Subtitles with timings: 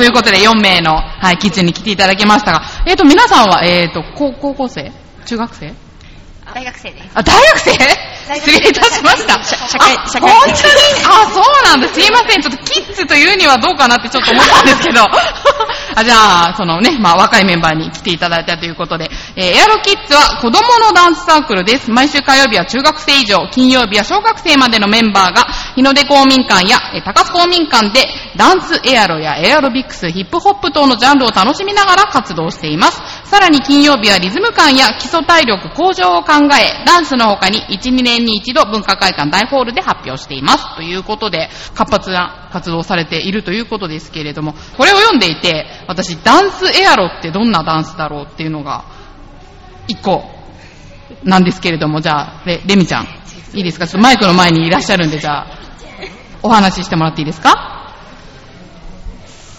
[0.00, 4.90] ということで4名の、はい、キッズに来ていただきましたが、えっ、と、皆さんは、えっ、と、高校生？
[5.26, 5.74] 中学生？
[6.54, 7.10] 大学生です。
[7.14, 7.72] あ、大学生？
[8.36, 9.42] 失礼いたしました。
[9.42, 10.54] 社会あ社会本当に？
[11.04, 11.88] あ、そうなんだ。
[11.88, 12.42] すいません。
[12.42, 15.02] ちょっとキッズというにはどうかなってちょっと思ったんですけど。
[15.96, 21.90] あじゃあ、そのね、まあ若いメンバーに来ていただいたということで、えーエアロキッズは子供のダンスサークルです。
[21.90, 33.02] 毎週火曜日は中学生以上、金曜日は小学生までのメンバーが、日の出公民館や、えー高須公民館で、ダンスエアロやエアロビクス、ヒップホップ等のジャンルを楽しみながら活動しています。
[33.30, 40.74] さらに金曜日はリズム感や基礎体力向上を考え、ダンスの他に1、2年に一度文化会館大ホールで発表しています。
[40.74, 48.84] ということで、活発な活動をされているということですけれども、これを読んでいて、私、ダンスエアロってどんなダンスだろうっていうのが、
[49.86, 50.24] 一個、
[51.22, 53.04] なんですけれども、じゃあ、レ、レミちゃん、
[53.54, 53.86] いいですか？
[53.86, 55.46] ちょっとマイクの前にいらっしゃるんで、じゃあ、
[56.42, 57.94] お話ししてもらっていいですか？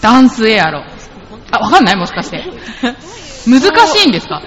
[0.02, 0.84] ダンスエアロ。
[1.52, 1.96] あ、わかんない？
[1.96, 2.44] もしかして。
[3.46, 4.42] 難しいんですか？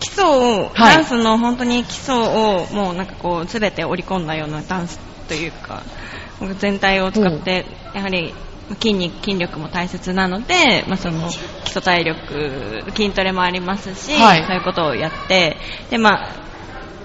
[0.00, 0.96] 基礎を、はい。
[0.96, 5.82] ダンスの本当に基礎をもうなんかこう全て織り込んだようなダンスというか
[6.58, 8.32] 全体を使ってやはり
[8.80, 11.28] 筋肉筋力も大切なので、まあ、その
[11.64, 14.44] 基礎体力筋トレもありますし、はい。
[14.46, 15.58] そういうことをやって
[15.90, 16.43] でまあ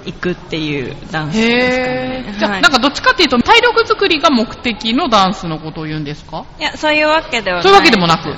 [0.05, 2.39] 行くっていうダンスですかへねー。
[2.39, 6.45] じゃあ、はいなんかどっちかっていうと、体力作りが目的のダンスのことを言うんですか？
[6.59, 8.33] いやそういうわけではないそういうわけでもなく。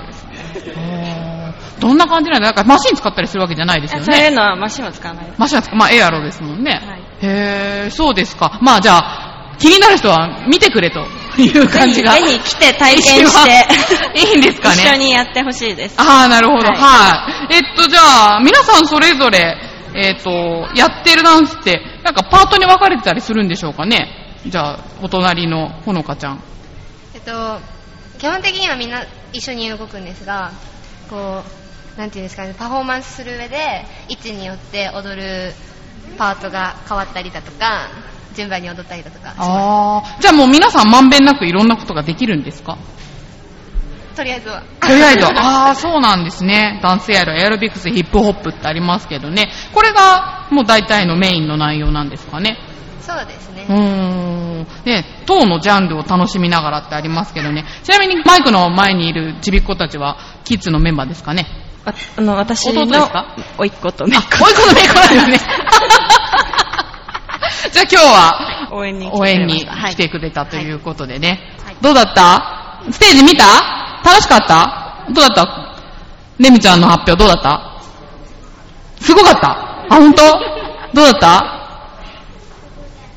[1.80, 2.48] どんな感じなんだ？
[2.48, 4.31] なんかマシン使ったりするわけじゃないですよそういうね。
[4.31, 6.72] のはマシンは使わないですマシンは使まあエアロですもんね。
[6.73, 8.59] はいへー、そうですか。
[8.62, 11.06] まあじゃあ、気になる人は見てくれと
[11.40, 12.14] いう感じが。
[12.14, 14.75] ぜひ来て体験していいんですかね。
[14.84, 16.68] 一緒にやってほしいですああ、なるほど。
[16.70, 17.56] はいはい。
[17.56, 19.56] えっと、じゃあ、皆さんそれぞれ、
[19.94, 24.08] えっと、やってるダンスって、なんかパートに分かれてたりするんでしょうかね？
[24.45, 26.44] じゃあ、お隣のほのかちゃん。
[27.14, 27.59] えっと、
[28.19, 29.03] 基本的にはみんな
[29.34, 30.52] 一緒に動くんですが、
[31.09, 31.44] こ
[31.97, 35.53] う、なんていうんですかね、パフォーマンスする上で、位置によって踊る
[36.17, 37.90] パートが変わったりだとか、
[38.34, 42.78] 順番に踊ったりだとかああ、じゃあもう皆さんまんべんなくいろんなことができるんですか？
[42.97, 43.00] す。
[44.16, 44.62] とりあえずは。
[44.82, 45.32] とりあえずは、
[45.68, 46.80] ああ、そうなんですね。
[46.84, 49.50] ダンスエアロ、エアロビクス、ヒップホップってありますけどね。
[49.74, 52.58] これがもう大体のメインの内容なんですかね。
[53.02, 53.66] そうですね。
[53.70, 54.68] うーん。
[54.86, 57.66] ね、当のジャンルを楽しみながらってありますけどね。
[57.84, 61.48] ちなみにマイクの前にいるちびっ子たちは、キッズのメンバーですかね。
[61.84, 63.36] ああの私弟のですか？
[63.58, 65.54] 甥っ子とねあ、追い込のメンバーなんですね。
[67.74, 69.00] じゃあ今日は、応援
[69.48, 71.40] に来てくれたということでね。
[71.66, 72.84] はいどうだった？
[72.92, 73.46] ステージ見た？
[74.03, 75.06] 楽しかった？
[75.13, 75.75] どうだった？
[76.39, 77.81] レミちゃんの発表どうだった？
[79.00, 79.50] すごかった？
[79.89, 80.22] あ、本当？
[80.94, 81.57] どうだった？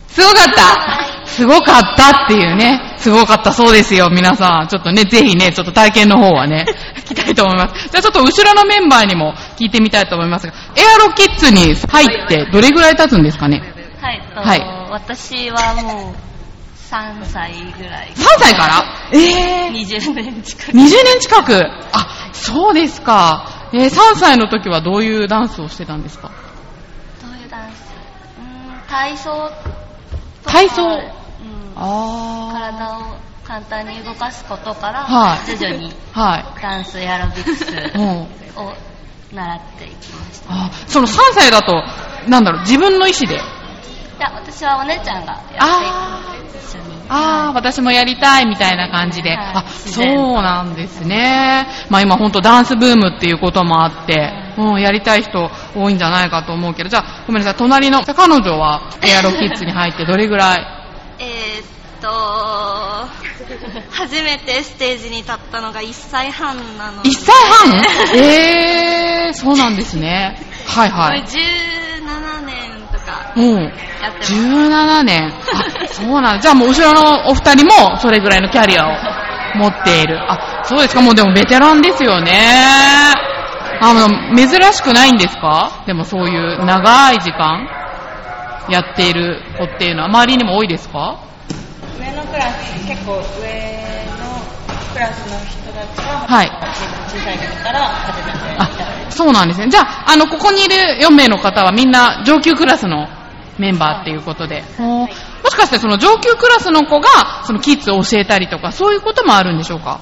[0.08, 1.26] すごかった？
[1.26, 2.94] すごかったっていうね。
[2.98, 4.68] すごかったそうですよ、皆さん。
[4.68, 6.64] ちょっとね、ぜひね、ちょっと体験の方はね、
[7.04, 7.88] 聞きたいと思います。
[7.88, 13.62] じゃあちょっと後ろのメンバーにも聞いてみたいと思いますが、エアロキッズに入ってどれぐらい経つんですかね？
[14.00, 14.60] はい、とはい。
[14.90, 16.14] 私はもう
[16.94, 18.08] 3歳ぐらい。
[18.14, 18.84] 3歳から？
[19.12, 20.70] ええ20年近く。
[20.72, 20.88] 20年
[21.20, 21.64] 近く？
[21.92, 23.48] あ、そうですか。
[23.72, 26.30] えー、3歳の時はどういうダンスをしてたんですか？
[27.22, 27.74] どういうダンス？
[28.38, 29.50] うーん、体操
[30.46, 30.82] 体操？
[30.84, 31.00] うん、
[31.76, 36.62] あ体を簡単に動かすことから、はい徐々にはい。
[36.62, 38.02] ダンスエアロビクスうん。
[38.56, 38.72] を
[39.32, 40.46] 習っていきました。
[40.50, 41.82] あ、その3歳だと、
[42.28, 43.40] なんだろう、自分の意思で？
[44.18, 46.94] いや、私はお姉ちゃんがやって一緒に。
[47.08, 49.30] ああ、私もやりたいみたいな感じで。
[49.30, 51.66] はいあ、そうなんですね。
[51.90, 60.66] まあ今本当ダンスブームっていうこともあって、うん、やりたい人多いんじゃないかと思うけど、じゃあ、ごめんなさい、隣の、じゃあ彼女はエアロキッズに入ってどれぐらい？
[61.18, 63.08] えーっと、
[63.90, 67.34] 初めてステージに立ったのが1歳半なので、1歳
[67.68, 67.82] 半？
[68.16, 70.38] ええー、そうなんですね。
[70.66, 71.24] はいはい。
[73.36, 73.62] 17年とかうん。
[73.62, 74.32] やってます。
[74.34, 75.32] 17年。
[75.32, 78.92] あ、そうなんじゃあもう後ろのお二人もそれぐらいのキャリアを
[79.58, 80.18] 持っている。
[80.30, 81.00] あ、そうですか。
[81.02, 82.32] もうでもベテランですよね。
[83.80, 85.82] あの、珍しくないんですか？
[85.86, 87.66] でもそういう長い時間
[88.70, 91.18] やっている子っていうのは周りにも多いですか？
[91.98, 93.22] 上のクラス結構上の
[94.92, 96.48] クラスの人たちははい。
[97.08, 99.68] 小さい時から始めていたあ、そうなんですね。
[99.68, 103.06] じゃあ、あの、ここにいる4名の方はみんな上級クラスの
[103.58, 104.62] メンバーっていうことで。
[104.76, 105.08] ほうも
[105.50, 110.00] しかしてその上級クラスの子が、そのキッズを教えたりとか、そういうこともあるんでしょうか？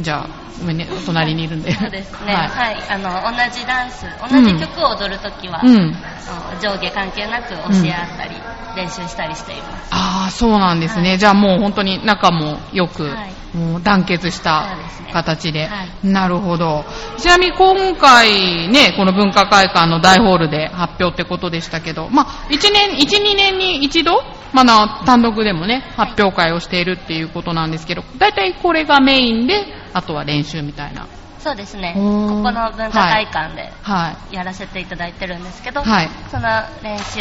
[0.00, 1.72] じゃあ、ね、お隣にいるんで。
[1.76, 2.34] そうですね。
[2.34, 2.76] ははい。
[2.88, 5.66] あの、同じダンス、同じ曲を踊るときは、い。
[5.66, 5.96] うん。
[6.60, 8.34] 上下関係なく教え合ったり、
[8.76, 9.88] 練習したりしています。
[9.90, 11.10] ああ、そうなんですね。
[11.10, 14.76] はいじゃあもう本当に仲も良く、はいもう団結した
[15.12, 15.66] 形で。
[15.66, 16.84] はなるほど。
[17.18, 24.22] ちなみに今回ね、この文化会館の大ホールで発表ってことでしたけど、まあ、1年、1、2年に一度、
[24.52, 31.06] まだ単独でもね、発表会をしているっていうことなんですけど、大体これがメインで、あとは練習みたいな。
[31.38, 31.92] そうですね。
[31.94, 32.00] こ
[32.42, 34.34] この文化会館ではい。
[34.34, 36.48] やらせていただいてるんですけど、はいその
[36.82, 37.20] 練習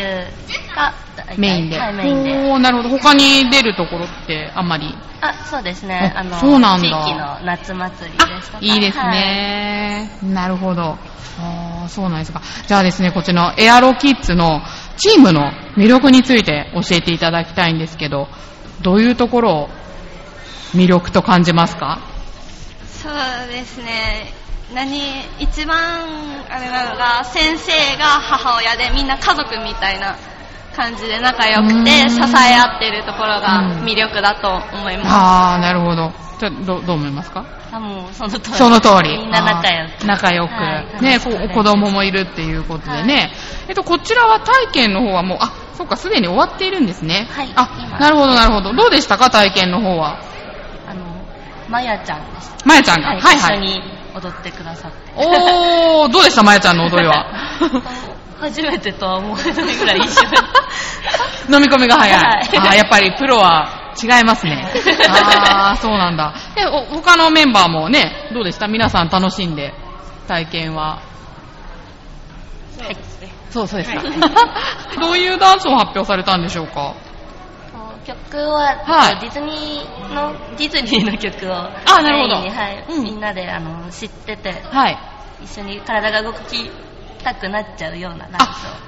[0.76, 0.94] が
[1.38, 1.78] メインで。
[1.78, 2.32] はい、メインで。
[2.52, 2.90] おーなるほど。
[2.90, 4.96] 他に出るところってあんまり？
[5.22, 6.14] あ、そうですね。
[6.16, 8.58] ああの、そうなんだ地域の夏祭りですとか。
[8.60, 10.10] あ、いいですね。
[10.24, 10.98] なるほど。
[11.40, 12.42] あーそうなんですか。
[12.66, 14.62] じゃあですね、こちらのエアロキッズの
[14.98, 18.28] チームの魅力について教えていただきたいんですけど、
[18.82, 19.70] どういうところを
[20.74, 22.00] 魅力と感じますか？
[23.08, 24.34] そうですね。
[24.74, 25.00] 何、
[25.40, 25.78] 一番
[26.50, 30.18] あれなのが、先生が母親でみんな家族みたいな
[30.76, 35.10] 感じで仲良くて、支え合ってるところがうん魅力だと思います。
[35.10, 36.12] ああ、なるほど。
[36.38, 37.46] じゃあ、どどう思いますか？
[37.72, 38.58] あもうその通り。
[38.58, 39.18] その通り。
[39.18, 40.06] みんな仲良く。
[40.06, 40.54] 仲良く。
[40.54, 43.32] はいね、子供もいるっていうことでね。
[43.70, 47.28] えっと、こちらは体験の方はもう、あ、そうか、すでに終わっているんですね。
[47.32, 48.74] はいあ、今なるほど、なるほど。
[48.74, 50.20] どうでしたか、体験の方は。
[51.70, 52.56] まやちゃんです。
[52.66, 53.08] まやちゃんが？
[53.10, 53.82] は、はいい、はい、一緒に
[54.16, 54.98] 踊ってくださって。
[55.16, 57.26] おー、どうでした、まやちゃんの踊りは？
[58.40, 60.38] 初めてとは思えないぐらい一緒に。
[61.56, 62.20] 飲み込みが早い。
[62.20, 64.64] はいあーやっぱりプロは違いますね。
[65.50, 66.34] あー、そうなんだ。
[66.56, 68.68] で、お他のメンバーもね、どうでした？
[68.68, 69.74] 皆さん楽しんで、
[70.28, 71.00] 体験は？
[72.78, 73.30] そうですね。
[73.50, 74.02] そう、そうですか。
[75.02, 76.94] どういうダンスを発表されたんでしょうか？
[78.08, 79.20] 曲は、はい。
[79.20, 82.36] ディズニーの、ディズニーの曲を、あなるほど。
[82.36, 83.04] はい、うん。
[83.04, 84.98] みんなであの知ってて、はい。
[85.44, 86.72] 一緒に体が動き
[87.24, 88.28] たくなっちゃうような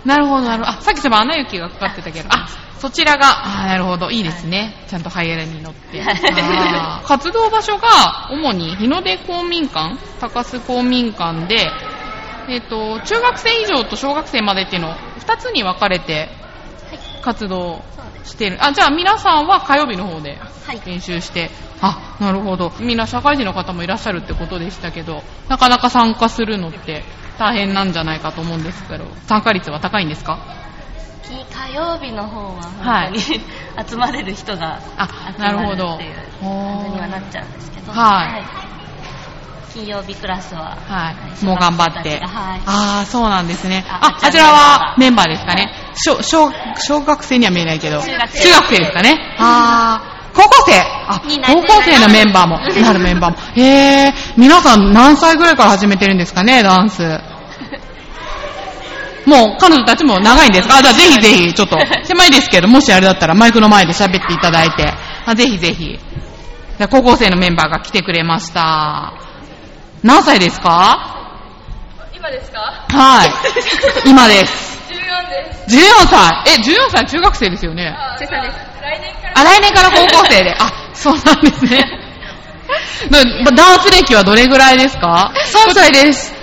[0.06, 0.78] なるほど、なるほど。
[0.78, 2.48] あ、さっきそういえばアナ雪がかかってたけど、あ、
[2.80, 4.86] そちらが、あ、なるほど、いいですね。
[4.88, 6.02] ちゃんとハイエラに乗って。
[7.06, 11.70] 活動場所が、主に日の出公民館、高須公民館で、
[12.48, 16.30] えっ、と、中学生以上と小学生までっていうのを2つに分かれて
[17.22, 17.84] 活動
[18.24, 18.58] してる。
[18.64, 20.38] あ、じゃあ皆さんは火曜日の方で
[20.68, 21.50] はい練習して、
[21.82, 22.72] あ、なるほど。
[22.80, 27.04] みんな社会人の方もいらっしゃるってことでしたけど、なかなか参加するのって
[27.38, 30.38] 大変なんじゃないかと思うんですけど、参加率は高いんですか？
[31.52, 33.42] 火曜日の方ははい本当に、
[33.90, 35.08] 集まれる人があ
[35.38, 38.44] 集まるなるほどっていう感じにはなっちゃうんですけど、はい
[39.74, 41.46] 金曜日クラスは、はい。
[41.46, 42.20] もう頑張って。
[42.26, 43.86] はいああ、そうなんですね。
[43.88, 45.72] ああ、あちらはメンバーですかね？
[46.04, 48.02] 小、小、小学生には見えないけど。
[48.02, 48.30] 中学
[48.68, 49.36] 生ですかね。
[49.38, 53.38] ああ、高校生あ、高校生のメンバーも、なるメンバーも。
[53.56, 57.20] へえ、皆さん何歳ぐらいから始めてるんですかね、ダンス。
[59.26, 60.78] もう彼女たちも長いんですか？
[60.78, 64.92] あ、じゃあぜひぜひ、ちょっと、 狭いですけど、もしあれだったらマイクの前で喋っていただいて、
[65.26, 66.00] あぜひぜひ。
[66.78, 69.14] じゃあ高校生のメンバーが来てくれました。
[70.02, 71.16] 何歳ですか？
[72.16, 72.60] 今ですか？
[72.92, 73.30] はい。
[74.10, 74.79] 今です。
[75.10, 75.76] ?14 です。
[75.78, 76.44] 14歳。
[76.48, 77.96] え、14歳中学生ですよね？
[78.20, 78.56] 中3です。
[78.82, 80.56] 来年からあ、来年から高校生で。
[80.60, 81.86] あ、そうなんですね。
[83.10, 85.32] なダンス歴はどれぐらいですか
[85.68, 86.34] ?3 歳です。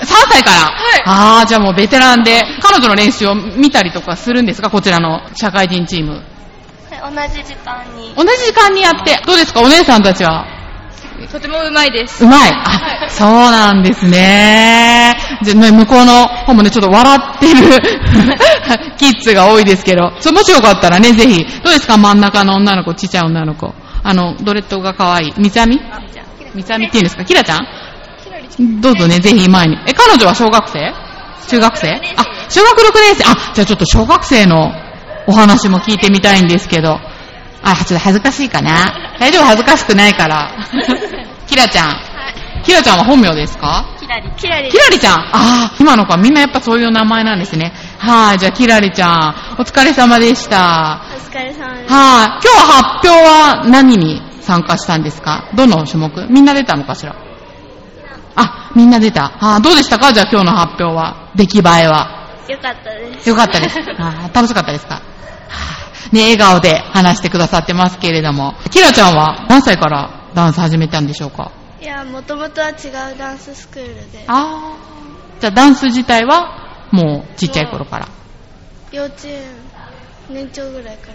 [0.00, 4.70] 3歳からはいああ、じゃあもうベテランで、彼女の練習を見たりとかするんですか？
[4.70, 6.22] こちらの社会人チーム。
[6.90, 9.60] 同じ時間に同じ時間にやって、どうですか？
[9.60, 10.44] お姉さんたちは？
[11.30, 12.24] とてもうまいです。
[12.24, 12.50] うまい。
[12.52, 15.16] あ、そうなんですね。
[15.42, 17.82] じゃあね、向こうの方もね、ちょっと笑ってる
[18.98, 21.96] キッズが多いですけど、そもしよかったらね、ぜひ、どうですか？
[21.96, 23.74] 真ん中の女の子、ちっちゃい女の子。
[24.02, 25.34] あの、ドレッドが可愛い？
[25.38, 25.80] みつあみ？
[26.54, 27.24] みつあみって言うんですか？
[27.24, 28.80] キラちゃん？
[28.80, 29.78] どうぞね、ぜひ前に。
[29.86, 30.94] え、彼女は小学生？
[31.48, 31.88] 中学生？
[32.16, 33.24] あ、小学6年生。
[33.24, 34.72] あ、じゃあちょっと小学生の
[35.26, 36.98] お話も聞いてみたいんですけど。
[37.62, 39.16] あ、ちょっと恥ずかしいかな。
[39.18, 40.50] 大丈夫、恥ずかしくないから。
[41.46, 41.96] キラちゃん。
[42.64, 43.84] キラちゃんは本名ですか？
[44.00, 45.14] キラリキラリキラリちゃん。
[45.14, 47.72] ああ、今の子はみんなやっぱそういう名前なんですね。
[47.98, 51.00] はい、じゃあキラリちゃん、お疲れ様でした。
[51.16, 51.92] お疲れ様です。
[51.94, 55.44] はい、今日は発表は何に参加したんですか？
[55.54, 56.26] どの種目？
[56.28, 57.14] みんな出たのかしら？
[58.34, 59.32] あ、みんな出た。
[59.40, 60.12] あーどうでしたか？
[60.12, 61.28] じゃあ今日の発表は。
[61.36, 62.08] 出来栄えは。
[62.48, 63.28] よかったです。
[63.28, 63.78] よかったです。
[63.98, 64.94] あー楽しかったですか？
[64.94, 65.00] は
[65.50, 65.75] あ
[66.12, 68.54] ね、笑顔で話してくださってますけれども。
[68.70, 71.52] キラちゃんは何歳からダンス始めたんでしょうか？
[71.80, 72.72] いや、もともとは違
[73.14, 78.08] うダンススクールで、あーじゃあダンス自体はもうちっちゃい頃から。
[78.92, 79.42] 幼稚園、
[80.30, 81.14] 年長ぐらいから。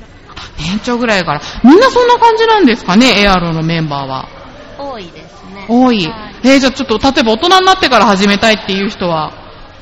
[0.57, 1.41] 年長ぐらいから。
[1.63, 4.29] みんなそんな感じなんですかねエアロのメンバーは。
[4.77, 5.65] 多いですね。
[5.67, 6.05] 多い。
[6.05, 9.33] はいえー、じゃあちょっと、例えば大人になってから始めたいっていう人は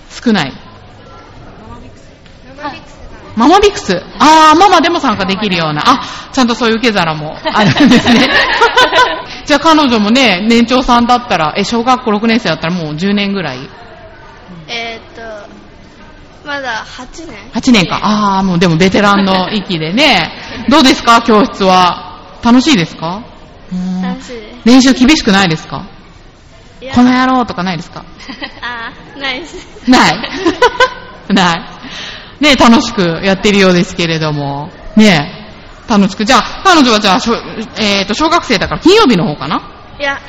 [0.10, 0.54] 少ない？
[3.36, 4.02] ママビクス。
[4.20, 5.82] あー、ママでも参加できるような。
[5.86, 8.30] あ、ちゃんとそういう受け皿もあるんですね。
[9.46, 13.70] じゃあ彼女もね、年長さんだったら、え、小学校6年生だったらもう10年ぐらい
[14.68, 15.50] えーっと、
[16.46, 18.00] まだ8年 ?8 年か。
[18.04, 20.32] あー、もうでもベテランの域でね。
[20.70, 21.22] どうですか？
[21.22, 22.06] 教室は。
[22.44, 23.22] 楽しいですか？
[23.72, 24.68] うーん楽しいです。
[24.68, 25.86] 練習厳しくないですか？
[26.96, 28.06] この野郎とかないですか？
[28.62, 29.90] あー、ないです。
[29.90, 30.30] ない。
[31.34, 31.62] ない。
[32.40, 34.70] ね楽しくやってるようですけれども。
[34.96, 35.36] ね
[35.88, 36.24] 楽しく。
[36.24, 37.20] じゃあ、彼女はじゃあ、
[37.82, 39.96] えっ、と、小学生だから金曜日の方かな？
[40.00, 40.20] いや、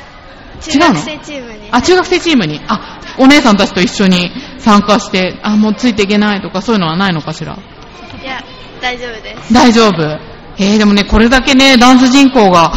[0.67, 0.95] 違うの？
[0.95, 1.69] 中学生チームに。
[1.71, 2.61] あ、中学生チームに。
[2.67, 7.53] あ、お姉さんたちと一緒に参加して、あ、もうついていけないとかそういうのはないのかしら？
[7.53, 8.43] いや、
[8.81, 9.53] 大丈夫です。
[9.53, 10.01] 大丈夫？
[10.57, 12.73] えー、でもね、これだけね、ダンス人口が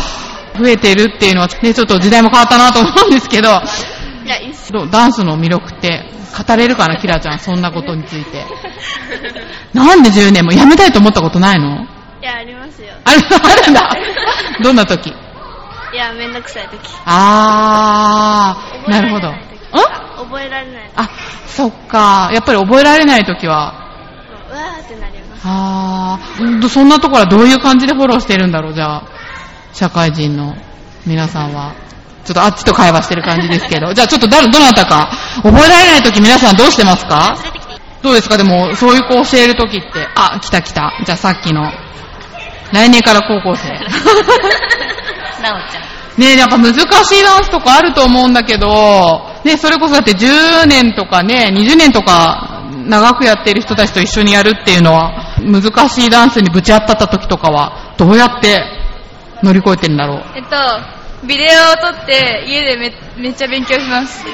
[0.59, 4.55] 増えてるっていうのは、ね、ちょっと時代も変わったなと思うんですけど、いや、いい
[4.91, 6.05] ダンスの魅力って？
[6.37, 8.45] 語れるかな、キラちゃん、そんなことについて。
[9.73, 11.87] なんで10年もやめたいと思ったことないの？
[12.21, 12.95] いや、ありますよ。
[13.05, 13.91] ある、あるんだ。
[14.63, 15.11] どんな時？
[15.11, 16.79] いや、めんどくさい時。
[17.07, 19.31] あー、なるほど。
[19.31, 19.35] ん？
[20.17, 20.91] 覚えられない。
[20.97, 21.09] あ、
[21.47, 22.31] そっか。
[22.33, 23.75] やっぱり覚えられない時は、
[24.51, 25.43] うわーってなります。
[25.45, 29.03] あー、どそんなところはどういう感じでフォローしてるんだろう、じゃあ、
[29.73, 30.57] 社会人の
[31.07, 31.75] 皆さんは。
[32.25, 33.93] ちょっとあっちと会話してる感じですけど。
[33.95, 35.11] じゃあちょっと誰、どなたか、
[35.43, 37.37] 覚えられない時皆さんどうしてますか？
[38.03, 38.37] どうですか？
[38.37, 40.93] でも、そういう子教える時って、あ、来た来た。
[41.05, 41.71] じゃあさっきの、
[42.73, 43.69] 来年から高校生。
[45.43, 45.85] なおちゃん。
[46.21, 46.85] ねやっぱ難しい
[47.25, 58.63] ダンスとかあると思うんだけど、ね、それこそだって10年とかね、20年とか長くやってる人たちと一緒にやるっていうのは、難しいダンスにぶち当たった時とかは、どうやって
[59.43, 60.23] 乗り越えてるんだろう？
[60.37, 60.57] えっと、
[61.27, 64.25] ビデオを撮って家でめめっちゃ勉強します。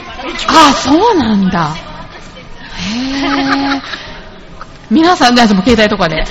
[0.49, 1.69] ああ、そうなんだ。
[1.69, 1.71] へ
[3.77, 3.81] え。
[4.91, 6.17] 皆さん、じゃあもう携帯とかで。
[6.17, 6.23] へ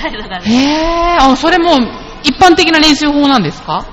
[0.52, 1.78] え、あ、それも
[2.22, 3.86] 一般的な練習法なんですか？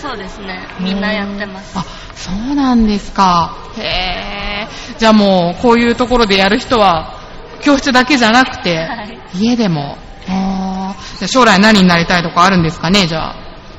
[0.00, 0.60] そうですね。
[0.80, 1.76] みんなやってます。
[1.78, 3.56] あ、そうなんですか。
[3.76, 4.68] へえ。
[4.98, 7.18] じゃあもう、こういうところでやる人は、
[7.62, 9.98] 教室だけじゃなくて、はい家でも。
[10.28, 13.34] あーじゃあ将来何になりたいとかあるんですかね、じゃあ。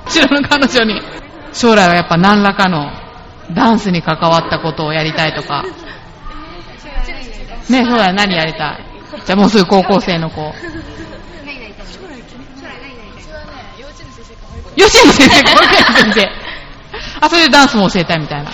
[0.06, 1.02] 後ろの彼女に。
[1.55, 2.91] 将来はやっぱ何らかの
[3.53, 5.63] ダンスに関わったことをやりたいとか。
[7.69, 8.85] ね、将来何やりたい？
[9.25, 10.41] じゃあもうすぐ高校生の子。
[14.75, 16.29] 幼稚園の先生、保育園の先生。
[17.21, 18.51] あ、それでダンスも教えたいみたいな。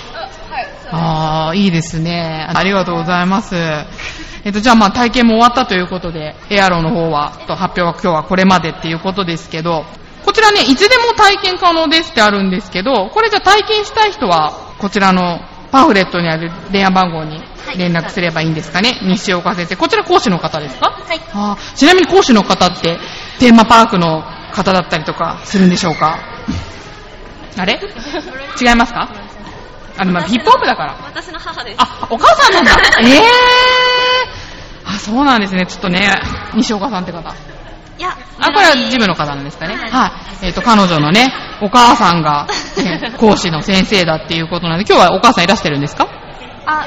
[0.91, 2.47] ああ、いいですね。
[2.53, 3.55] ありがとうございます。
[4.43, 9.85] えっと、じゃあまあ体験も終わったということで、エアロの方は、と発表は今日はこれまでっていうことですけど、
[10.25, 15.39] こちらね、いつでも体験可能ですってあるんですけど、これじゃあ体験したい人は、こちらの
[15.71, 17.41] パンフレットにある電話番号に
[17.77, 18.99] 連絡すればいいんですかね？
[19.03, 19.75] 西岡先生。
[19.75, 20.91] こちら講師の方ですか？
[20.91, 21.77] はい。
[21.77, 22.99] ちなみに講師の方って、
[23.39, 24.23] テーマパークの
[24.53, 26.19] 方だったりとかするんでしょうか？
[27.57, 27.79] あれ？
[28.61, 29.09] 違いますか？
[29.97, 30.95] あの、まあ、ヒップホップだから。
[31.03, 31.75] 私の母です。
[31.79, 32.71] あ、お母さんなんだ。
[33.01, 33.21] ええー。
[34.85, 35.65] あ、そうなんですね。
[35.67, 36.09] ちょっとね、
[36.55, 37.33] 西岡さんって方。
[38.41, 39.75] あ、これはジムの方なんですかね。
[39.75, 40.07] はいは
[40.41, 40.45] い。
[40.47, 41.31] えっ、と、彼女のね、
[41.61, 46.07] お母さんが、ね 講師の先生だっていうことなんで、今日はお母さんいらしてるんですか？
[46.65, 46.85] あ、あ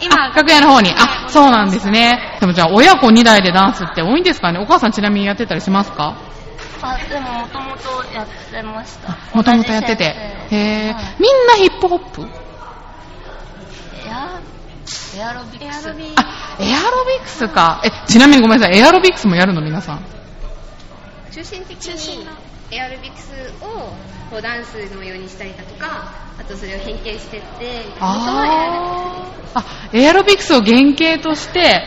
[0.00, 0.90] 今、楽屋の方に。
[0.96, 2.36] あ、そうなんですね。
[2.40, 4.58] でもじゃあ、親子2代でダンスって多いんですかね？
[4.60, 6.14] お母さんちなみにやってたりしますか？
[6.82, 9.16] あ、でももともとやってました。
[9.34, 10.04] もともとやってて。
[10.04, 12.28] へえ、はいみんなヒップホップ？
[15.16, 15.88] エアロビクス。
[15.88, 15.92] あ、
[16.60, 17.80] エアロビクスか。
[17.84, 18.78] え、ちなみにごめんなさい。
[18.78, 19.60] エアロビクスもやるの？
[19.60, 20.04] 皆さん。
[21.30, 22.26] 中心的に
[22.70, 23.32] エアロビクス
[23.62, 23.92] を
[24.30, 31.82] こうダンスのようにしたりだとかあとそれを変形してって元はエアロビクスですあエアロビクスを原型として、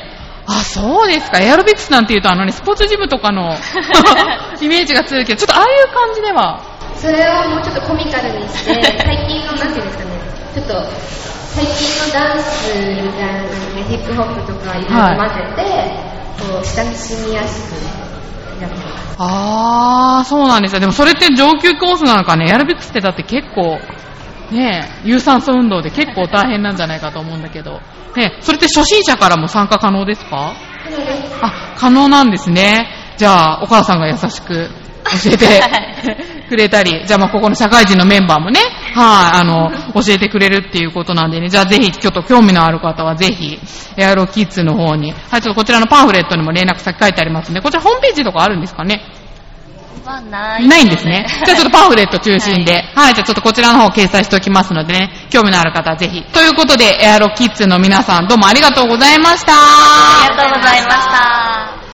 [0.48, 1.39] あ、そうですか。
[1.39, 3.53] エアロビクスなんて言うと、あのね、スポーツジムとかの
[4.60, 6.60] イメージが強いけど、ちょっとああいう感じでは。
[6.95, 10.12] それをもうちょっとコミカルにして 最近のなんていうんですかね
[10.53, 10.74] ちょっと
[11.55, 18.00] 最近のダンスみたいなのでヒップホップとかいろいろ混ぜて、こう親しみやすく
[18.62, 20.80] やってますあー、そうなんですよ。
[20.80, 22.50] でもそれって上級コースなのかね。
[22.50, 23.80] エアロビクスってだって結構、
[24.51, 27.80] ねえ、有酸素運動で結構大変なんじゃないかと思うんだけど。
[28.15, 30.53] ねえそれって初心者からも参加可能ですか？
[31.41, 32.88] あ、可能なんですね。
[33.18, 34.70] じゃあ、お母さんが優しく
[35.24, 35.48] 教えて
[36.50, 38.60] くれたり、じゃあまあここの社会人のメンバーもね、
[38.93, 43.60] はい、あの、教えてくれるっていうことなんでね、じゃあぜひちょっと興味のある方はぜひ、
[43.98, 49.01] エアロキッズの方に、はい、ちょっとこちらのパンフレットにも連絡先書いてありますんで、こちらホームページとかあるんですかね？
[50.03, 50.67] はない。
[50.67, 51.25] ないんですね。
[51.45, 52.81] じゃあちょっとパンフレット中心で。
[52.95, 56.24] はい、じゃあちょっとこちらの方掲載しておきますのでね、興味のある方はぜひ。
[56.24, 59.53] ということで、エアロキッズの皆さんどうもありがとうございました。
[59.53, 61.81] ありがとうございました。